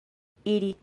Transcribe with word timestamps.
iri 0.45 0.75